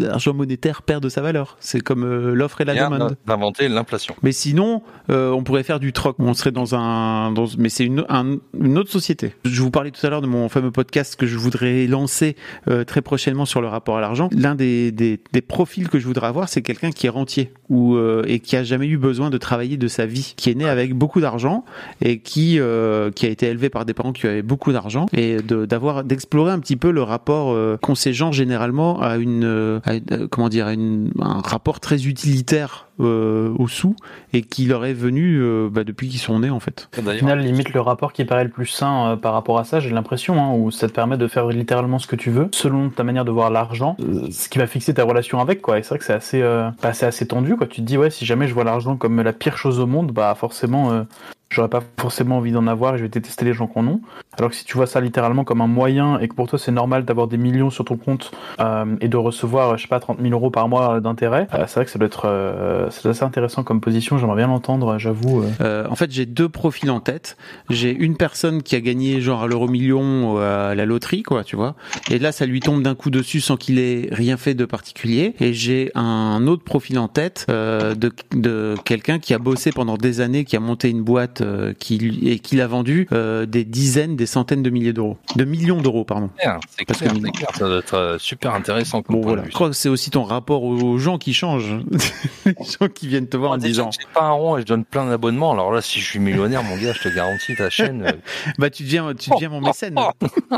[0.00, 1.56] l'argent monétaire perd de sa valeur.
[1.58, 3.16] C'est comme euh, l'offre et la demande.
[3.26, 4.14] d'inventer l'inflation.
[4.22, 6.14] Mais sinon, euh, on pourrait faire du troc.
[6.20, 9.34] On serait dans un, dans, mais c'est une, un- une autre société.
[9.44, 12.36] Je vous parlais tout à l'heure de mon fameux podcast que je voudrais lancer
[12.70, 14.28] euh, très prochainement sur le rapport à l'argent.
[14.30, 17.96] L'un des, des, des profils que je voudrais avoir, c'est quelqu'un qui est rentier ou
[17.96, 20.68] euh, et qui a jamais eu besoin de travailler de sa vie, qui est né
[20.68, 21.64] avec beaucoup d'argent
[22.02, 25.36] et qui euh, qui a été élevé par des parents qui avaient beaucoup d'argent et
[25.42, 29.44] de d'avoir d'explorer un petit peu le rapport euh, qu'ont ces gens généralement à une,
[29.44, 33.94] euh, à une- comment dire à une, un rapport très utilitaire euh, aux sous
[34.32, 36.88] et qui leur est venu euh, bah, depuis qu'ils sont nés en fait.
[36.98, 39.78] Au final, limite le rapport qui paraît le plus sain euh, par rapport à ça,
[39.78, 42.90] j'ai l'impression, hein, où ça te permet de faire littéralement ce que tu veux, selon
[42.90, 45.78] ta manière de voir l'argent, euh, ce qui va fixer ta relation avec, quoi.
[45.78, 47.66] Et c'est vrai que c'est assez, euh, bah, c'est assez tendu, quoi.
[47.66, 50.12] Tu te dis, ouais, si jamais je vois l'argent comme la pire chose au monde,
[50.12, 51.02] bah forcément, euh,
[51.50, 54.00] j'aurais pas forcément envie d'en avoir et je vais détester les gens qui en ont.
[54.38, 56.70] Alors que si tu vois ça littéralement comme un moyen et que pour toi c'est
[56.72, 58.30] normal d'avoir des millions sur ton compte
[58.60, 61.74] euh, et de recevoir, je sais pas, 30 000 euros par mois d'intérêt, euh, c'est
[61.76, 64.18] vrai que ça doit être, euh, c'est assez intéressant comme position.
[64.18, 65.42] J'aimerais bien l'entendre, j'avoue.
[65.42, 65.48] euh.
[65.60, 67.36] Euh, en fait, j'ai deux profils en tête.
[67.70, 71.44] J'ai une personne qui a gagné genre à l'euro million ou à la loterie, quoi,
[71.44, 71.74] tu vois.
[72.10, 75.34] Et là, ça lui tombe d'un coup dessus sans qu'il ait rien fait de particulier.
[75.40, 79.96] Et j'ai un autre profil en tête euh, de, de quelqu'un qui a bossé pendant
[79.96, 83.64] des années, qui a monté une boîte euh, qui, et qui l'a vendu euh, des
[83.64, 86.30] dizaines, des centaines de milliers d'euros, de millions d'euros, pardon.
[86.76, 89.68] c'est clair, que- clair, ça doit être euh, super intéressant comme Bon voilà, je crois
[89.68, 91.74] que c'est aussi ton rapport aux gens qui changent,
[92.46, 94.66] les gens qui viennent te voir en déjà disant, J'ai pas un rond et je
[94.66, 95.52] donne plein d'abonnements.
[95.52, 98.02] Alors là, si je suis millionnaire, mon gars, je te garantis ta chaîne.
[98.06, 98.12] euh,
[98.58, 99.94] bah tu deviens, tu deviens mon mécène.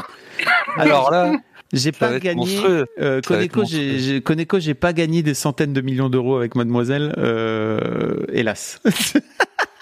[0.77, 1.33] Alors là,
[1.73, 2.59] J'ai pas gagné.
[2.99, 7.15] Euh, Coneco, j'ai, j'ai- Coneco, j'ai pas gagné des centaines de millions d'euros avec Mademoiselle,
[7.19, 8.81] euh, hélas.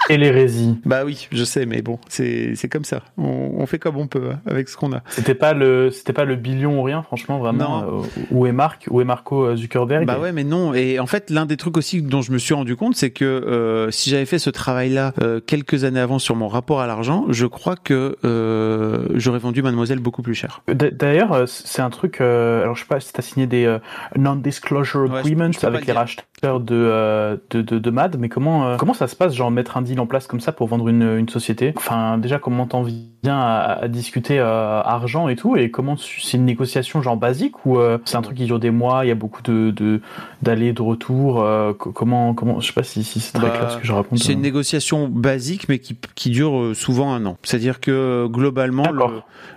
[0.09, 0.79] Et l'hérésie.
[0.85, 3.03] bah oui, je sais, mais bon, c'est, comme ça.
[3.17, 5.03] On, on fait comme on peut hein, avec ce qu'on a.
[5.11, 7.83] C'était pas le, c'était pas le billion ou rien, franchement, vraiment.
[7.83, 10.75] Euh, où est Marc Où est Marco Zuckerberg Bah ouais, mais non.
[10.75, 13.25] Et en fait, l'un des trucs aussi dont je me suis rendu compte, c'est que
[13.25, 17.27] euh, si j'avais fait ce travail-là euh, quelques années avant sur mon rapport à l'argent,
[17.29, 20.63] je crois que euh, j'aurais vendu Mademoiselle beaucoup plus cher.
[20.69, 22.21] D'ailleurs, euh, c'est un truc.
[22.21, 23.79] euh, alors, je sais pas si t'as signé des euh,
[24.17, 28.17] non-disclosure Ouais, je- agreements je avec le les racheteurs de, euh, de, de, de MAD,
[28.19, 30.41] mais comment, euh, comment ça se passe, genre mettre un deal mis en place comme
[30.41, 34.81] ça pour vendre une, une société Enfin, déjà, comment t'en viens à, à discuter euh,
[34.83, 38.37] argent et tout Et comment c'est une négociation genre basique ou euh, c'est un truc
[38.37, 40.01] qui dure des mois Il y a beaucoup de de-
[40.43, 41.43] d'allers de retour.
[41.43, 43.87] euh, co- comment comment Je sais pas si, si c'est très Bah, clair ce que
[43.87, 44.19] je raconte.
[44.19, 47.37] C'est une négociation basique, mais qui, qui dure souvent un an.
[47.43, 49.05] C'est-à-dire que globalement, le-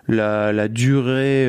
[0.08, 1.48] la, la durée,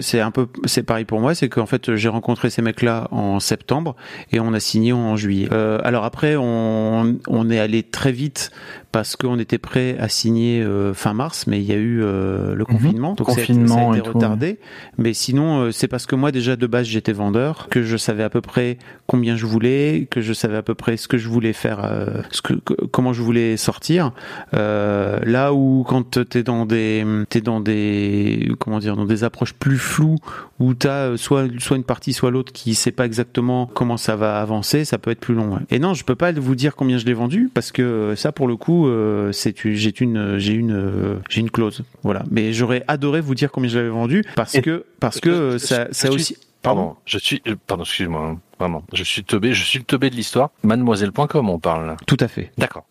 [0.00, 3.40] c'est un peu, c'est pareil pour moi, c'est qu'en fait, j'ai rencontré ces mecs-là en
[3.40, 3.96] septembre
[4.32, 5.48] et on a signé en juillet.
[5.84, 8.50] Alors après, on, on est allé très vite
[8.90, 12.54] parce qu'on était prêt à signer euh, fin mars, mais il y a eu euh,
[12.54, 14.58] le confinement, donc ça a été- Confinement ça a été tout, retardé.
[14.98, 18.22] Mais sinon, euh, c'est parce que moi déjà de base j'étais vendeur, que je savais
[18.22, 21.28] à peu près combien je voulais, que je savais à peu près ce que je
[21.28, 21.88] voulais faire,
[22.32, 24.12] ce que, que- comment je voulais sortir.
[24.52, 29.78] Là où quand t'es dans des, t'es dans des, comment dire, dans des approches plus
[29.78, 30.16] floues,
[30.58, 34.40] où t'as soit soit une partie soit l'autre qui sait pas exactement comment ça va
[34.40, 35.54] avancer, ça peut être plus long.
[35.54, 35.60] ouais.
[35.70, 38.32] Et non, je peux pas vous dire combien je l'ai vendu parce que euh, ça
[38.32, 41.82] pour le coup, euh, c'est une- j'ai une j'ai une j'ai une clause.
[42.02, 42.24] Voilà.
[42.30, 45.88] Mais j'aurais adoré vous dire combien je l'avais vendu parce Et- que parce que ça
[45.92, 46.36] ça suis- aussi.
[46.62, 50.10] Pardon, je suis, euh, pardon, excuse-moi, hein, vraiment, je suis teubé, je suis le teubé
[50.10, 50.50] de l'histoire.
[50.62, 51.96] Mademoiselle.com, on parle là.
[52.06, 52.52] Tout à fait.
[52.56, 52.84] D'accord.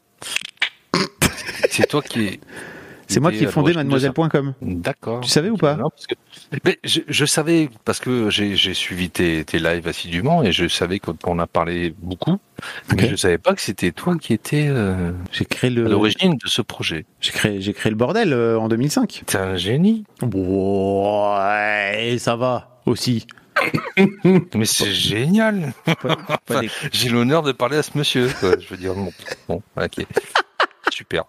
[1.69, 2.39] C'est toi qui.
[3.11, 4.53] C'est moi qui ai à fondé mademoiselle.com.
[4.61, 5.21] D'accord.
[5.21, 6.15] Tu savais ou pas Non, parce que-
[6.65, 10.99] Mais je, je savais parce que j'ai suivi tes, tes lives assidûment et je savais
[10.99, 12.37] qu'on a parlé beaucoup,
[12.95, 13.09] mais Ok.
[13.11, 16.47] je savais pas que c'était toi qui étais euh, J'ai créé à le l'origine de
[16.47, 17.05] ce projet.
[17.19, 19.23] j'ai créé j'ai créé le bordel euh, en 2005.
[19.25, 20.05] T'es un génie.
[20.23, 23.27] Ouais, ça va aussi.
[24.55, 25.73] Mais c'est génial.
[26.49, 28.29] Des- J'ai l'honneur de parler à ce monsieur.
[28.39, 28.55] quoi.
[28.59, 29.11] Je veux dire, bon,
[29.47, 30.05] bon ok.
[30.91, 31.25] Super.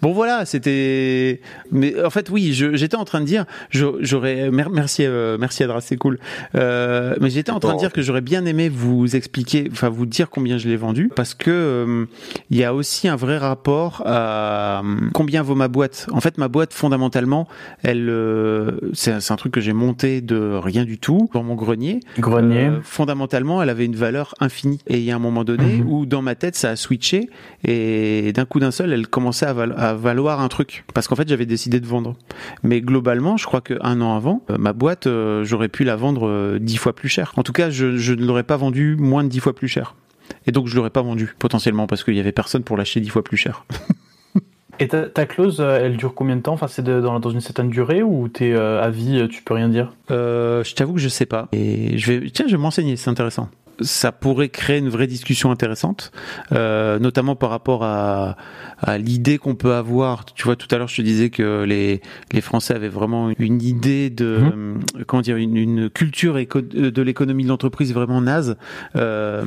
[0.00, 1.40] Bon voilà, c'était.
[1.70, 4.50] Mais en fait, oui, j'étais en train de dire, j'aurais.
[4.50, 6.18] mer- Merci, euh, merci Adra, c'est cool.
[6.54, 10.06] Euh, mais j'étais en train de dire que j'aurais bien aimé vous expliquer, enfin vous
[10.06, 12.04] dire combien je l'ai vendu, parce que euh,
[12.50, 16.06] il y a aussi un vrai rapport à combien vaut ma boîte.
[16.12, 17.46] En fait, ma boîte fondamentalement,
[17.82, 18.12] elle,
[18.94, 22.00] c'est un truc que j'ai monté de rien du tout dans mon grenier.
[22.18, 22.70] Grenier.
[22.82, 24.80] Fondamentalement, elle avait une valeur infinie.
[24.86, 25.88] Et il y a un moment donné Mhm.
[25.90, 27.28] où dans ma tête, ça a switché
[27.64, 30.84] et d'un coup d'un seul, elle commençait à, val- à valoir un truc.
[30.94, 32.14] Parce qu'en fait, j'avais décidé de vendre.
[32.62, 36.26] Mais globalement, je crois qu'un an avant, euh, ma boîte, euh, j'aurais pu la vendre
[36.28, 37.32] euh, dix fois plus cher.
[37.36, 39.94] En tout cas, je, je ne l'aurais pas vendue moins de dix fois plus cher.
[40.46, 43.08] Et donc, je l'aurais pas vendue potentiellement parce qu'il y avait personne pour l'acheter dix
[43.08, 43.64] fois plus cher.
[44.78, 46.54] Et ta, ta clause, elle dure combien de temps?
[46.54, 49.68] Enfin, c'est dans, dans une certaine durée ou t'es euh, à vie, tu peux rien
[49.68, 49.92] dire?
[50.10, 51.48] Euh, je t'avoue que je sais pas.
[51.52, 53.48] Et je vais, tiens, je vais m'enseigner, c'est intéressant.
[53.80, 56.12] Ça pourrait créer une vraie discussion intéressante,
[56.52, 58.36] euh, notamment par rapport à,
[58.80, 60.24] à l'idée qu'on peut avoir.
[60.24, 62.00] Tu vois, tout à l'heure, je te disais que les,
[62.32, 64.74] les Français avaient vraiment une idée de, euh,
[65.06, 68.56] comment dire, une, une culture éco- de l'économie de l'entreprise vraiment naze.
[68.96, 69.44] Euh,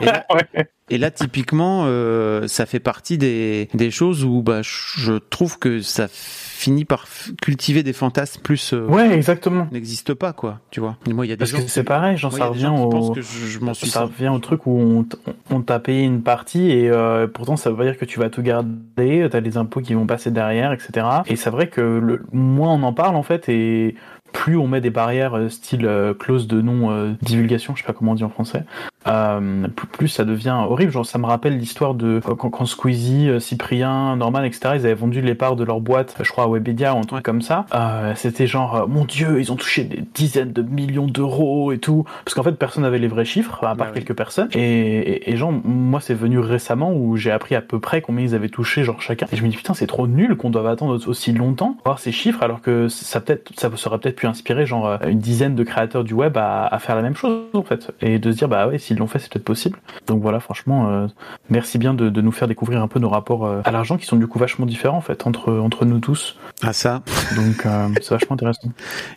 [0.00, 0.26] et là,
[0.88, 5.80] et là, typiquement, euh, ça fait partie des, des choses où bah, je trouve que
[5.80, 7.06] ça finit par
[7.42, 9.68] cultiver des fantasmes plus euh, Ouais, exactement.
[9.72, 10.60] n'existe pas, quoi.
[10.70, 10.96] Tu vois.
[11.08, 12.50] Et moi, il y a des Parce gens que c'est pareil, genre moi, ça des
[12.50, 13.12] revient au.
[13.12, 15.06] que je, je m'en suis Ça revient au truc où on,
[15.50, 18.30] on t'a payé une partie et euh, pourtant ça veut pas dire que tu vas
[18.30, 21.06] tout garder, t'as les impôts qui vont passer derrière, etc.
[21.26, 23.96] Et c'est vrai que le moins on en parle en fait et
[24.36, 27.86] plus on met des barrières euh, style euh, clause de non euh, divulgation, je sais
[27.86, 28.64] pas comment on dit en français,
[29.06, 30.92] euh, plus, plus ça devient horrible.
[30.92, 34.60] Genre ça me rappelle l'histoire de quand, quand Squeezie, Cyprien, Norman, etc.
[34.74, 37.22] Ils avaient vendu les parts de leur boîte, je crois à Webedia ou un truc
[37.24, 37.64] comme ça.
[37.74, 42.04] Euh, C'était genre mon Dieu, ils ont touché des dizaines de millions d'euros et tout,
[42.24, 43.94] parce qu'en fait personne n'avait les vrais chiffres à part Bah oui.
[43.94, 44.48] quelques personnes.
[44.52, 48.24] Et, et, et genre moi c'est venu récemment où j'ai appris à peu près combien
[48.24, 49.26] ils avaient touché genre chacun.
[49.32, 51.98] Et je me dis putain c'est trop nul qu'on doive attendre aussi longtemps pour voir
[52.00, 55.54] ces chiffres alors que ça peut-être ça serait peut-être pu inspirer genre euh, une dizaine
[55.54, 58.36] de créateurs du web à, à faire la même chose en fait et de se
[58.36, 59.78] dire bah ouais s'ils l'ont fait c'est peut-être possible.
[60.06, 61.06] Donc voilà franchement euh,
[61.50, 64.06] merci bien de, de nous faire découvrir un peu nos rapports euh, à l'argent qui
[64.06, 66.36] sont du coup vachement différents en fait entre entre nous tous.
[66.62, 67.02] Ah ça,
[67.36, 68.68] Donc euh, c'est vachement intéressant.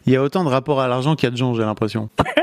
[0.05, 2.09] il y a autant de rapports à l'argent qu'il y a de gens, j'ai l'impression.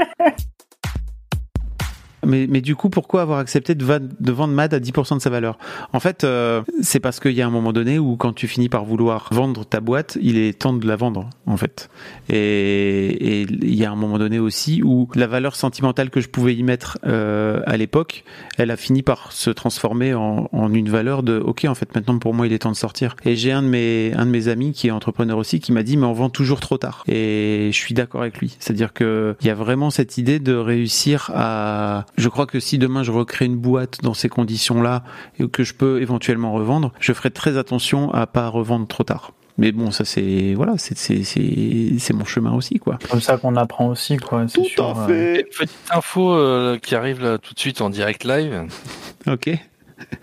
[2.26, 5.58] Mais, mais du coup, pourquoi avoir accepté de, vendre MAD à 10% de sa valeur?
[5.92, 8.68] En fait, euh, c'est parce qu'il y a un moment donné où quand tu finis
[8.68, 11.88] par vouloir vendre ta boîte, il est temps de la vendre, en fait.
[12.28, 16.28] Et et il y a un moment donné aussi où la valeur sentimentale que je
[16.28, 18.24] pouvais y mettre euh, à l'époque,
[18.58, 22.18] elle a fini par se transformer en, en une valeur de OK, en fait, maintenant
[22.18, 23.16] pour moi, il est temps de sortir.
[23.24, 25.82] Et j'ai un de mes un de mes amis qui est entrepreneur aussi qui m'a
[25.82, 27.04] dit mais on vend toujours trop tard.
[27.08, 28.56] Et je suis d'accord avec lui.
[28.58, 32.78] C'est-à-dire que il y a vraiment cette idée de réussir à je crois que si
[32.78, 35.02] demain je recrée une boîte dans ces conditions-là
[35.38, 39.32] et que je peux éventuellement revendre, je ferai très attention à pas revendre trop tard.
[39.58, 42.98] Mais bon, ça c'est voilà, c'est c'est c'est c'est mon chemin aussi quoi.
[43.10, 44.44] Comme ça qu'on apprend aussi quoi.
[44.48, 45.36] c'est sûr, euh.
[45.36, 48.66] Et Petite info euh, qui arrive là tout de suite en direct live.
[49.26, 49.50] Ok.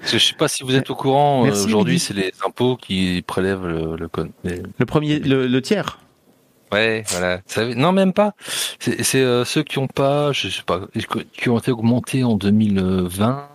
[0.05, 1.45] Je sais pas si vous êtes au courant.
[1.45, 4.07] euh, Aujourd'hui, c'est les impôts qui prélèvent le, le
[4.77, 5.99] Le premier, le, le tiers.
[6.73, 7.39] Ouais, voilà.
[7.45, 8.33] Ça- non, même pas.
[8.79, 10.81] C'est euh, ceux qui ont pas, je sais pas,
[11.33, 13.47] qui ont été augmentés en 2020.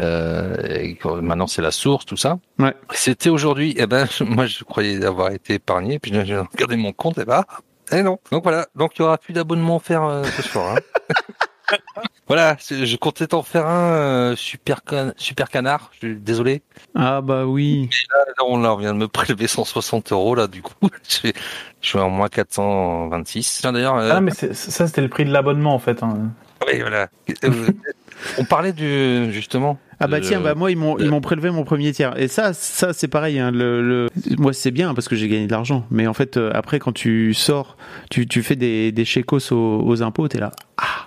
[0.00, 2.38] Euh, et maintenant, c'est la source, tout ça.
[2.58, 2.74] Ouais.
[2.92, 3.74] C'était aujourd'hui.
[3.78, 5.98] Eh ben, moi, je croyais avoir été épargné.
[5.98, 7.18] Puis j'ai regardé mon compte.
[7.18, 7.44] Et ben,
[7.92, 8.18] eh non.
[8.32, 8.66] Donc voilà.
[8.74, 10.76] Donc il y aura plus d'abonnement offert euh, ce soir.
[10.76, 10.80] hein.
[12.28, 12.56] voilà.
[12.60, 15.90] Je comptais t'en faire un euh, super can- super canard.
[15.94, 16.62] Je suis désolé.
[16.94, 17.88] Ah bah oui.
[18.10, 20.46] Là, on, là, on vient de me prélever 160 euros là.
[20.46, 20.74] Du coup,
[21.08, 21.32] je suis,
[21.80, 23.58] je suis en moins 426.
[23.60, 23.96] Tiens, D'ailleurs.
[23.96, 26.02] euh, Ah, mais ça, c'était le prix de l'abonnement en fait.
[26.02, 26.30] hein.
[26.66, 27.08] Oui, voilà.
[27.44, 27.68] Euh,
[28.38, 29.78] On parlait du justement.
[30.00, 32.18] Ah bah tiens, bah moi ils m'ont ils m'ont prélevé mon premier tiers.
[32.18, 33.38] Et ça, ça c'est pareil.
[33.38, 35.84] Hein, le, le- Moi c'est bien parce que j'ai gagné de l'argent.
[35.90, 37.76] Mais en fait après quand tu sors,
[38.10, 40.52] tu, tu fais des des chécos aux, aux impôts, t'es là.
[40.78, 41.03] Ah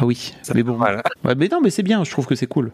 [0.00, 0.32] ah oui.
[0.54, 0.74] Mais bon.
[0.74, 1.02] Voilà.
[1.24, 2.02] Ouais, mais non, mais c'est bien.
[2.04, 2.72] Je trouve que c'est cool.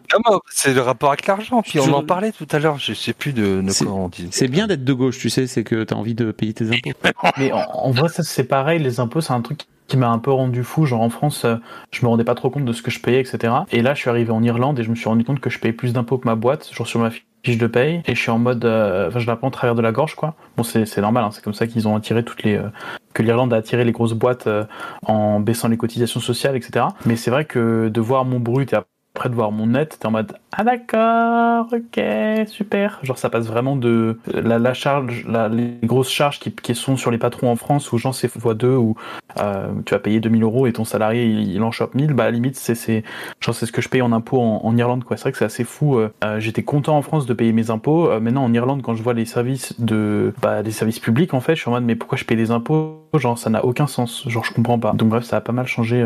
[0.49, 1.61] C'est le rapport avec l'argent.
[1.61, 2.77] Puis on Je- en parlait tout à l'heure.
[2.79, 4.27] Je sais plus de, de quoi on dit.
[4.31, 5.17] C'est bien d'être de gauche.
[5.19, 6.91] Tu sais, c'est que t'as envie de payer tes impôts.
[7.37, 8.79] Mais en, en vrai, ça c'est pareil.
[8.79, 10.85] Les impôts, c'est un truc qui m'a un peu rendu fou.
[10.85, 11.55] Genre en France, euh,
[11.91, 13.53] je me rendais pas trop compte de ce que je payais, etc.
[13.71, 15.59] Et là, je suis arrivé en Irlande et je me suis rendu compte que je
[15.59, 17.09] payais plus d'impôts que ma boîte, genre sur ma
[17.47, 18.01] fiche de paye.
[18.05, 20.15] Et je suis en mode, euh, enfin, je la prends au travers de la gorge,
[20.15, 20.35] quoi.
[20.57, 21.23] Bon, c'est normal.
[21.23, 22.69] hein, c'est comme ça qu'ils ont attiré toutes les, euh,
[23.13, 24.65] que l'Irlande a attiré les grosses boîtes euh,
[25.05, 26.87] en baissant les cotisations sociales, etc.
[27.05, 28.89] Mais c'est vrai que de voir mon brut et après
[29.25, 32.03] de voir mon net, t'es en mode ah d'accord, ok,
[32.47, 32.99] super.
[33.03, 36.97] Genre ça passe vraiment de la, la charge, la- les grosses charges qui, qui sont
[36.97, 38.95] sur les patrons en France où genre c'est x2 où
[39.39, 42.55] euh, tu vas payer 2000 euros et ton salarié il, en chope 1000, bah limite
[42.55, 43.03] c'est c'est
[43.39, 45.17] genre c'est ce que je paye en impôts en, Irlande quoi.
[45.17, 45.97] C'est vrai que c'est assez fou.
[45.97, 48.09] euh, euh, J'étais content en France de payer mes impôts.
[48.09, 51.39] Euh, maintenant en Irlande quand je vois les services de bah, des services publics en
[51.39, 53.03] fait, je suis en mode mais pourquoi je paye des impôts?
[53.13, 54.27] Genre ça n'a aucun sens.
[54.27, 54.93] Genre je comprends pas.
[54.93, 56.01] Donc bref ça a pas mal changé.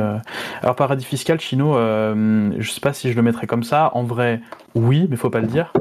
[0.61, 3.89] Alors paradis fiscal chino, je sais pas si je le mettrais comme ça.
[3.93, 4.41] En vrai
[4.75, 5.73] oui, mais faut pas le dire.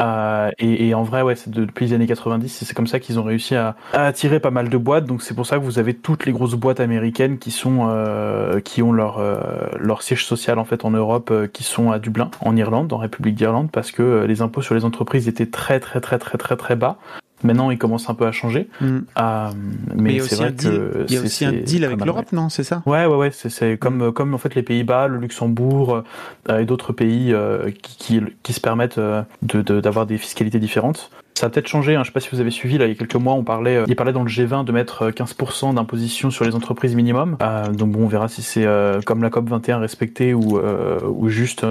[0.00, 2.98] Euh, et, et en vrai, ouais, de- depuis les années 90, et c'est comme ça
[2.98, 5.04] qu'ils ont réussi à, à attirer pas mal de boîtes.
[5.04, 8.58] Donc c'est pour ça que vous avez toutes les grosses boîtes américaines qui sont euh,
[8.58, 9.38] qui ont leur euh,
[9.78, 12.96] leur siège social en fait en Europe, euh, qui sont à Dublin, en Irlande, en
[12.98, 16.38] République d'Irlande, parce que euh, les impôts sur les entreprises étaient très très très très
[16.38, 16.98] très très bas.
[17.44, 18.68] Maintenant, ils commencent un peu à changer.
[18.80, 18.98] Mm.
[19.18, 19.48] Euh,
[19.94, 21.52] Mais mais il y a c'est aussi un vrai que il y a aussi un
[21.52, 22.48] deal avec l'Europe, non?
[22.48, 22.82] C'est ça?
[22.86, 26.02] Ouais, ouais, ouais, c'est, c'est comme, comme en fait les Pays-Bas, le Luxembourg
[26.48, 30.18] euh, et d'autres pays euh, qui, qui, qui se permettent euh, de, de- d'avoir des
[30.18, 31.10] fiscalités différentes.
[31.36, 32.92] Ça a peut-être changé, hein, je sais pas si vous avez suivi, là, il y
[32.92, 35.74] a quelques mois, on parlait, euh, il parlait dans le G20 de mettre euh, 15%
[35.74, 37.36] d'imposition sur les entreprises minimum.
[37.42, 40.60] Euh, donc bon, on verra si c'est euh, comme la COP 21 respecté ou,
[41.08, 41.66] ou juste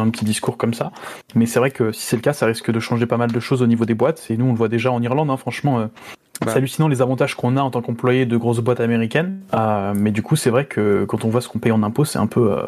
[0.00, 0.92] un petit discours comme ça.
[1.34, 3.40] Mais c'est vrai que si c'est le cas, ça risque de changer pas mal de
[3.40, 4.26] choses au niveau des boîtes.
[4.30, 5.80] Et nous, on le voit déjà en Irlande, hein, franchement.
[5.80, 5.86] euh,
[6.40, 6.46] Bah.
[6.52, 9.40] C'est hallucinant les avantages qu'on a en tant qu'employé de grosses boîtes américaines.
[9.54, 12.06] Euh, mais du coup, c'est vrai que quand on voit ce qu'on paye en impôts,
[12.06, 12.62] c'est un peu, euh,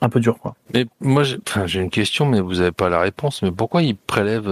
[0.00, 0.54] un peu dur, quoi.
[0.72, 3.42] Mais moi, j'ai enfin, une question, mais vous avez pas la réponse.
[3.42, 4.48] Mais pourquoi ils prélèvent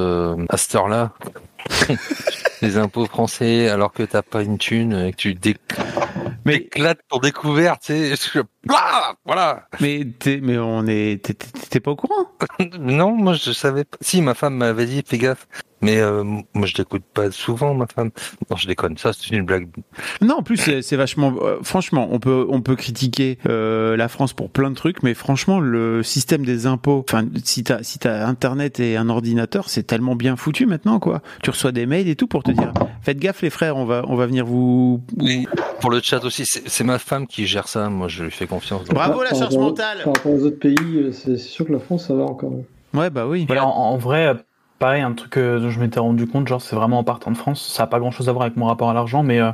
[0.49, 1.12] à cette heure-là
[2.62, 5.57] les impôts français alors que t'as pas une thune et que tu dé...
[6.45, 9.69] Mais- éclates ton découverte, tu sais je- Blah Voilà.
[9.81, 11.23] Mais t'es, mais on est,
[11.71, 12.27] t'es pas au courant?
[12.79, 13.97] Non, moi je savais pas.
[14.01, 15.47] Si, ma femme m'avait dit, fais gaffe.
[15.85, 18.11] Mais euh, moi je l'écoute pas souvent, ma femme.
[18.51, 18.97] Non, je déconne.
[18.97, 19.68] Ça, c'est une blague.
[20.23, 21.35] Non, en plus c'est vachement.
[21.42, 25.14] euh, franchement, on peut on peut critiquer euh, la France pour plein de trucs, mais
[25.14, 27.05] franchement le système des impôts.
[27.09, 31.20] Enfin, si t'as si t'as internet et un ordinateur, c'est tellement bien foutu maintenant quoi.
[31.42, 34.05] Tu reçois des mails et tout pour te dire faites gaffe les frères, on va
[34.09, 35.03] on va venir vous.
[35.18, 35.47] Oui.
[35.81, 37.90] Pour le chat aussi, c'est ma femme qui gère ça.
[37.90, 38.85] Moi, je lui fais confiance.
[38.85, 39.99] Donc, Bravo la charge mentale.
[40.05, 42.53] Par rapport aux autres pays, euh, c'est c'est sûr que la France, ça va encore.
[42.94, 43.44] Ouais bah oui.
[43.47, 44.35] Voilà, en, en vrai, euh,
[44.79, 47.37] pareil, un truc euh, dont je m'étais rendu compte, genre, c'est vraiment en partant de
[47.37, 47.67] France.
[47.67, 49.51] Ça a pas grand chose à voir avec mon rapport à l'argent, mais euh,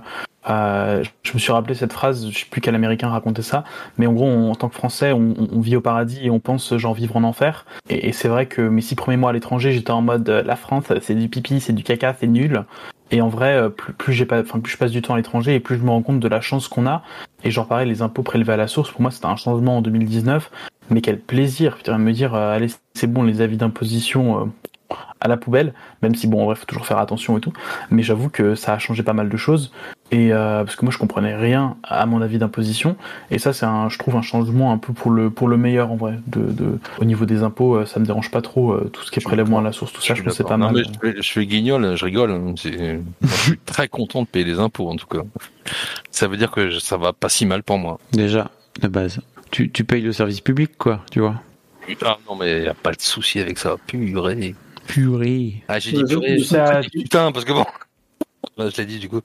[0.49, 3.65] euh, je me suis rappelé cette phrase, je sais plus quel américain racontait ça,
[3.99, 6.95] mais en gros, en tant que Français, on, vit au paradis et on pense, genre,
[6.95, 7.67] vivre en enfer.
[7.89, 10.93] Et, c'est vrai que mes six premiers mois à l'étranger, j'étais en mode, la France,
[11.01, 12.65] c'est du pipi, c'est du caca, c'est nul.
[13.13, 15.57] Et en vrai, plus, plus j'ai pas, enfin, plus je passe du temps à l'étranger
[15.57, 17.03] et plus je me rends compte de la chance qu'on a.
[17.43, 19.83] Et genre, pareil, les impôts prélevés à la source, pour moi, c'était un changement en
[19.83, 20.51] 2019.
[20.91, 24.51] Mais quel plaisir, putain, me dire, allez, c'est bon, les avis d'imposition
[25.21, 27.53] à la poubelle, même si, bon, en vrai, faut toujours faire attention et tout.
[27.91, 29.73] Mais j'avoue que ça a changé pas mal de choses.
[30.13, 32.97] Et euh, parce que moi, je comprenais rien à mon avis d'imposition.
[33.31, 35.93] Et ça, c'est un, je trouve, un changement un peu pour le, pour le meilleur,
[35.93, 36.19] en vrai.
[36.27, 39.11] De, de, au niveau des impôts, euh, ça me dérange pas trop, euh, tout ce
[39.13, 40.75] qui est prélèvement à la source, tout ça, je trouve que c'est pas Non, mal.
[40.77, 42.31] mais je, fais, je fais guignol, je rigole.
[42.39, 45.21] moi, je suis très content de payer les impôts, en tout cas.
[46.11, 47.99] Ça veut dire que ça va pas si mal pour moi.
[48.13, 48.51] Déjà
[48.83, 49.21] de base.
[49.51, 51.35] Tu tu payes le service public quoi, tu vois.
[52.05, 53.77] Ah non, mais y a pas de souci avec ça.
[53.87, 54.55] Purée.
[54.87, 55.63] Purée.
[55.69, 56.39] Ah, j'ai dit purée.
[56.41, 57.65] ça- putain, parce que bon.
[58.57, 59.21] Bah, je l'ai dit, du coup.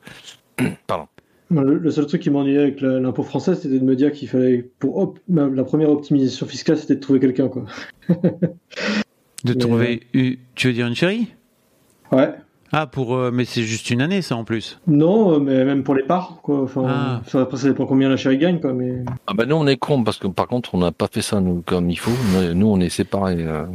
[0.87, 1.07] Pardon.
[1.51, 4.67] Le, le seul truc qui m'ennuyait avec l'impôt français, c'était de me dire qu'il fallait,
[4.79, 7.65] pour op- la première optimisation fiscale, c'était de trouver quelqu'un, quoi.
[8.09, 10.01] De Mais, trouver.
[10.13, 11.27] une- Tu veux dire une chérie?
[12.11, 12.31] Ouais.
[12.71, 13.15] Ah, pour.
[13.15, 14.79] euh, mais c'est juste une année, ça en plus.
[14.87, 16.63] Non, euh, mais même pour les parts, quoi.
[16.63, 17.21] Enfin, Ah.
[17.27, 18.73] ça, après, ça dépend combien la chérie gagne, quoi.
[18.73, 21.21] Mais Ah bah nous on est cons parce que par contre on n'a pas fait
[21.21, 22.11] ça nous comme il faut.
[22.33, 23.37] Nous, nous, on est séparés.
[23.39, 23.65] euh.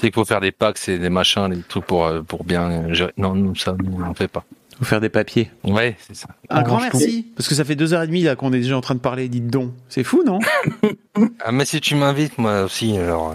[0.00, 2.92] C'est qu'il faut faire des packs, c'est des machins, des trucs pour euh, pour bien
[2.92, 3.12] gérer.
[3.16, 4.44] Non, nous ça nous on fait pas.
[4.78, 5.50] Faut faire des papiers.
[5.64, 6.28] Ouais, c'est ça.
[6.50, 7.26] Un grand merci.
[7.36, 9.00] Parce que ça fait deux heures et demie là qu'on est déjà en train de
[9.00, 9.72] parler, dites donc.
[9.88, 10.38] C'est fou, non
[11.44, 13.30] Ah mais si tu m'invites moi aussi alors.
[13.32, 13.34] euh,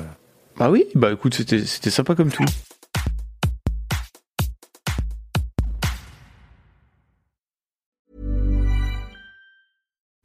[0.58, 2.46] Bah oui, bah écoute, c'était c'était sympa comme tout.